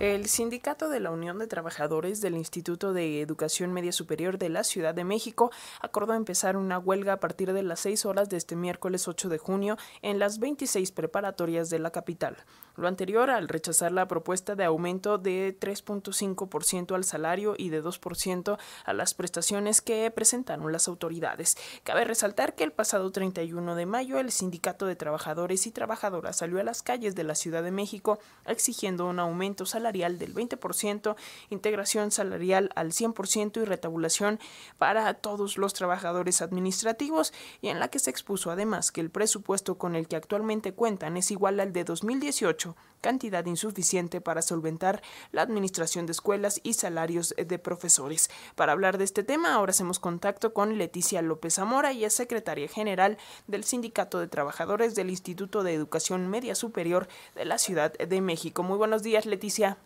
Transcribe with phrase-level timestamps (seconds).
[0.00, 4.64] El sindicato de la Unión de Trabajadores del Instituto de Educación Media Superior de la
[4.64, 5.50] Ciudad de México
[5.82, 9.36] acordó empezar una huelga a partir de las 6 horas de este miércoles 8 de
[9.36, 12.38] junio en las 26 preparatorias de la capital.
[12.76, 18.56] Lo anterior al rechazar la propuesta de aumento de 3.5% al salario y de 2%
[18.86, 21.58] a las prestaciones que presentaron las autoridades.
[21.84, 26.58] Cabe resaltar que el pasado 31 de mayo el Sindicato de Trabajadores y Trabajadoras salió
[26.58, 31.16] a las calles de la Ciudad de México exigiendo un aumento salarial del 20%,
[31.50, 34.38] integración salarial al 100% y retabulación
[34.78, 39.78] para todos los trabajadores administrativos y en la que se expuso además que el presupuesto
[39.78, 45.42] con el que actualmente cuentan es igual al de 2018, cantidad insuficiente para solventar la
[45.42, 48.30] administración de escuelas y salarios de profesores.
[48.54, 52.68] Para hablar de este tema, ahora hacemos contacto con Leticia López Zamora y es secretaria
[52.68, 53.18] general
[53.48, 58.62] del Sindicato de Trabajadores del Instituto de Educación Media Superior de la Ciudad de México.
[58.62, 59.78] Muy buenos días, Leticia.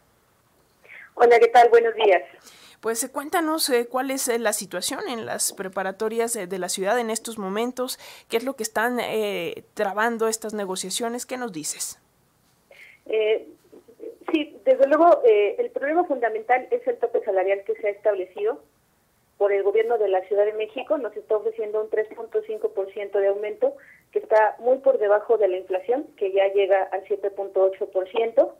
[1.14, 1.68] Hola, ¿qué tal?
[1.70, 2.22] Buenos días.
[2.80, 6.98] Pues eh, cuéntanos eh, cuál es eh, la situación en las preparatorias de la ciudad
[6.98, 8.98] en estos momentos, qué es lo que están
[9.74, 11.98] trabando estas negociaciones, ¿qué nos dices?
[14.32, 18.60] sí, desde luego el problema fundamental es el tope salarial que se ha establecido
[19.38, 23.76] por el gobierno de la Ciudad de México, nos está ofreciendo un 3.5% de aumento,
[24.12, 28.52] que está muy por debajo de la inflación, que ya llega al 7.8%.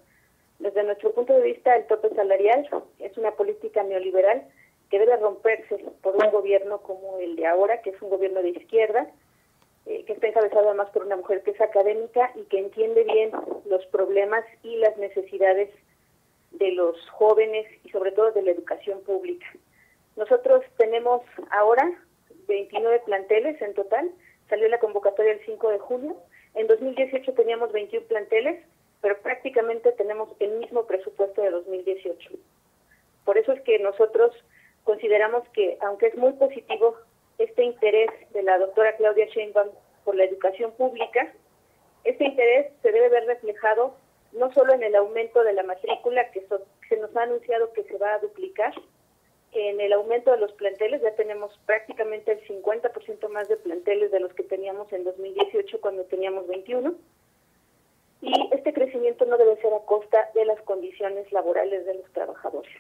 [0.64, 2.66] Desde nuestro punto de vista, el tope salarial
[2.98, 4.44] es una política neoliberal
[4.88, 8.48] que debe romperse por un gobierno como el de ahora, que es un gobierno de
[8.48, 9.06] izquierda,
[9.84, 13.30] eh, que está encabezado además por una mujer que es académica y que entiende bien
[13.66, 15.68] los problemas y las necesidades
[16.52, 19.46] de los jóvenes y sobre todo de la educación pública.
[20.16, 21.92] Nosotros tenemos ahora
[22.48, 24.10] 29 planteles en total,
[24.48, 26.16] salió la convocatoria el 5 de junio,
[26.54, 28.64] en 2018 teníamos 21 planteles,
[29.04, 32.30] pero prácticamente tenemos el mismo presupuesto de 2018.
[33.26, 34.34] Por eso es que nosotros
[34.82, 36.96] consideramos que, aunque es muy positivo
[37.36, 39.68] este interés de la doctora Claudia Sheinbaum
[40.06, 41.30] por la educación pública,
[42.04, 43.94] este interés se debe ver reflejado
[44.32, 46.42] no solo en el aumento de la matrícula que
[46.88, 48.72] se nos ha anunciado que se va a duplicar,
[49.52, 54.20] en el aumento de los planteles, ya tenemos prácticamente el 50% más de planteles de
[54.20, 56.94] los que teníamos en 2018 cuando teníamos 21,
[58.24, 62.72] y este crecimiento no debe ser a costa de las condiciones laborales de los trabajadores.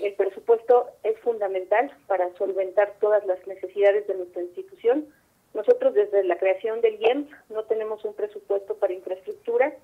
[0.00, 5.06] El presupuesto es fundamental para solventar todas las necesidades de nuestra institución.
[5.52, 9.74] Nosotros desde la creación del IEM no tenemos un presupuesto para infraestructura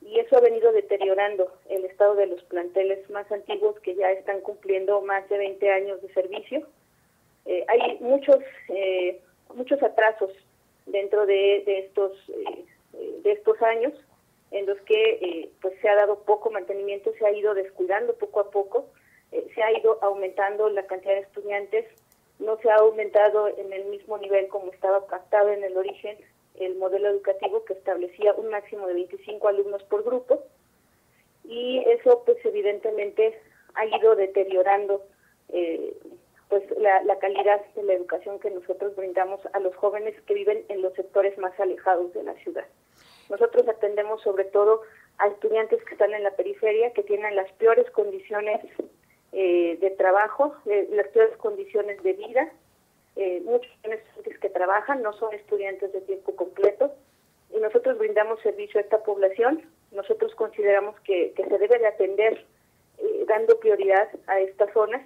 [0.00, 4.40] y eso ha venido deteriorando el estado de los planteles más antiguos que ya están
[4.40, 6.66] cumpliendo más de 20 años de servicio.
[7.46, 8.38] Eh, hay muchos
[8.68, 9.20] eh,
[9.54, 10.30] muchos atrasos
[10.86, 12.61] dentro de, estos eh,
[13.22, 13.92] de estos años
[14.50, 18.40] en los que eh, pues se ha dado poco mantenimiento, se ha ido descuidando poco
[18.40, 18.86] a poco,
[19.30, 21.86] eh, se ha ido aumentando la cantidad de estudiantes,
[22.38, 26.18] no se ha aumentado en el mismo nivel como estaba pactado en el origen
[26.56, 30.42] el modelo educativo que establecía un máximo de 25 alumnos por grupo
[31.44, 33.40] y eso pues evidentemente
[33.74, 35.02] ha ido deteriorando
[35.48, 35.96] eh,
[36.48, 40.64] pues la, la calidad de la educación que nosotros brindamos a los jóvenes que viven
[40.68, 42.66] en los sectores más alejados de la ciudad.
[43.32, 44.82] Nosotros atendemos sobre todo
[45.16, 48.60] a estudiantes que están en la periferia, que tienen las peores condiciones
[49.32, 52.52] eh, de trabajo, las peores condiciones de vida.
[53.16, 56.92] Eh, muchos estudiantes que trabajan no son estudiantes de tiempo completo
[57.48, 59.62] y nosotros brindamos servicio a esta población.
[59.92, 62.44] Nosotros consideramos que, se debe de atender
[62.98, 65.00] eh, dando prioridad a estas zonas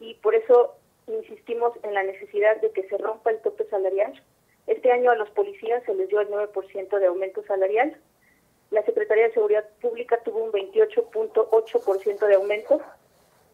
[0.00, 0.74] y por eso
[1.06, 4.22] insistimos en la necesidad de que se rompa el tope salarial,
[4.66, 7.96] este año a los policías se les dio el 9% de aumento salarial.
[8.70, 12.80] La Secretaría de Seguridad Pública tuvo un 28.8% de aumento,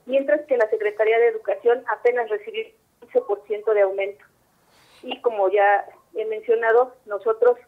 [0.07, 2.65] mientras que la Secretaría de Educación apenas recibió
[3.01, 4.25] 15% de aumento.
[5.03, 7.59] Y como ya he mencionado, nosotros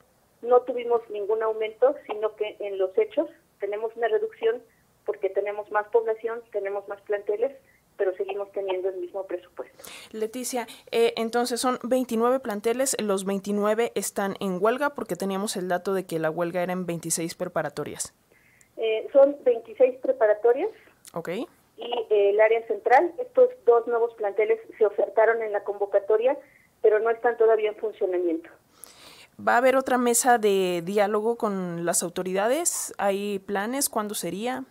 [0.42, 3.28] no tuvimos ningún aumento, sino que en los hechos
[3.58, 4.62] tenemos una reducción
[5.04, 7.52] porque tenemos más población, tenemos más planteles
[8.00, 9.76] pero seguimos teniendo el mismo presupuesto.
[10.12, 15.92] Leticia, eh, entonces son 29 planteles, los 29 están en huelga porque teníamos el dato
[15.92, 18.14] de que la huelga era en 26 preparatorias.
[18.78, 20.70] Eh, son 26 preparatorias.
[21.12, 21.28] Ok.
[21.28, 26.38] Y eh, el área central, estos dos nuevos planteles se ofertaron en la convocatoria,
[26.80, 28.48] pero no están todavía en funcionamiento.
[29.46, 32.94] ¿Va a haber otra mesa de diálogo con las autoridades?
[32.96, 33.90] ¿Hay planes?
[33.90, 34.64] ¿Cuándo sería?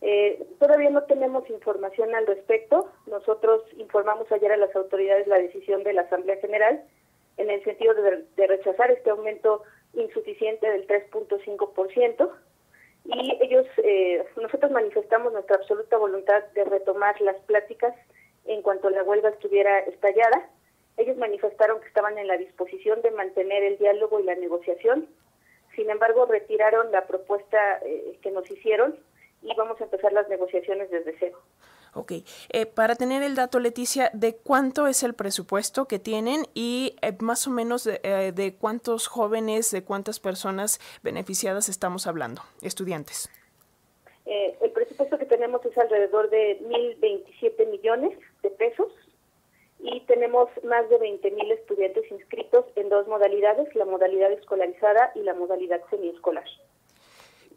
[0.00, 2.90] Eh, todavía no tenemos información al respecto.
[3.06, 6.82] Nosotros informamos ayer a las autoridades la decisión de la Asamblea General
[7.36, 9.62] en el sentido de, rechazar este aumento
[9.94, 12.30] insuficiente del 3.5%
[13.04, 17.94] y ellos, eh, nosotros manifestamos nuestra absoluta voluntad de retomar las pláticas
[18.44, 20.50] en cuanto la huelga estuviera estallada.
[20.96, 25.08] Ellos manifestaron que estaban en la disposición de mantener el diálogo y la negociación.
[25.76, 28.98] Sin embargo, retiraron la propuesta eh, que nos hicieron
[29.42, 31.38] y vamos a empezar las negociaciones desde cero.
[31.94, 32.12] Ok,
[32.52, 37.16] eh, para tener el dato, Leticia, ¿de cuánto es el presupuesto que tienen y eh,
[37.20, 43.30] más o menos de, cuántos jóvenes, de cuántas personas beneficiadas estamos hablando, estudiantes?
[44.60, 48.92] el presupuesto que tenemos es alrededor de 1.027 millones de pesos
[49.80, 55.34] y tenemos más de 20.000 estudiantes inscritos en dos modalidades, la modalidad escolarizada y la
[55.34, 56.44] modalidad semiescolar.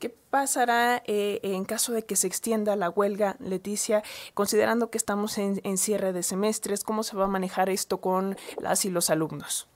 [0.01, 4.01] ¿Qué pasará eh, en caso de que se extienda la huelga, Leticia,
[4.33, 6.83] considerando que estamos en, en, cierre de semestres?
[6.83, 9.69] ¿Cómo se va a manejar esto con las y los alumnos?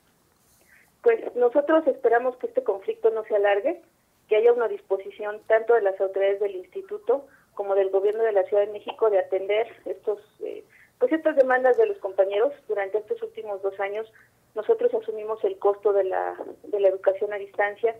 [1.03, 3.83] Pues nosotros esperamos que este conflicto no se alargue,
[4.27, 8.43] que haya una disposición tanto de las autoridades del instituto como del gobierno de la
[8.45, 10.63] Ciudad de México de atender estos eh,
[10.97, 14.11] pues estas demandas de los compañeros durante estos últimos dos años
[14.55, 17.95] nosotros asumimos el costo de la, de la educación a distancia,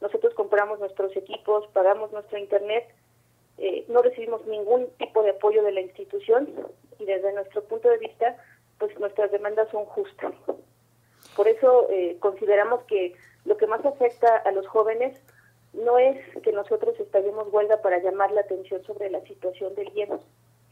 [0.00, 2.86] nosotros compramos nuestros equipos, pagamos nuestro internet,
[3.58, 6.48] eh, no recibimos ningún tipo de apoyo de la institución
[6.98, 8.36] y desde nuestro punto de vista,
[8.78, 10.32] pues nuestras demandas son justas.
[11.34, 13.14] Por eso eh, consideramos que
[13.44, 15.20] lo que más afecta a los jóvenes
[15.72, 20.20] no es que nosotros estallemos huelga para llamar la atención sobre la situación del hielo,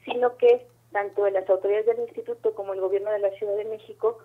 [0.05, 4.19] sino que tanto las autoridades del instituto como el gobierno de la Ciudad de México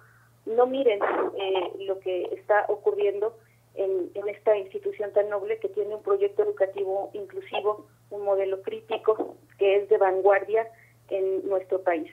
[0.45, 1.00] no miren
[1.38, 3.36] eh, lo que está ocurriendo
[3.83, 9.36] en, en, esta institución tan noble que tiene un proyecto educativo inclusivo, un modelo crítico
[9.57, 10.68] que es de vanguardia
[11.10, 12.12] en nuestro país.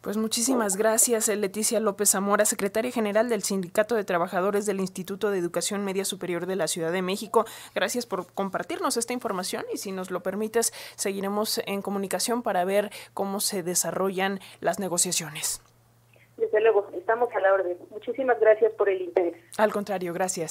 [0.00, 5.30] Pues muchísimas gracias, eh, Leticia López Zamora, secretaria general del Sindicato de Trabajadores del Instituto
[5.30, 7.46] de Educación Media Superior de la Ciudad de México.
[7.74, 12.90] Gracias por compartirnos esta información y si nos lo permites, seguiremos en comunicación para ver
[13.12, 15.62] cómo se desarrollan las negociaciones.
[16.36, 17.78] Desde luego, estamos a la orden.
[17.90, 19.34] Muchísimas gracias por el interés.
[19.56, 20.46] Al contrario, gracias.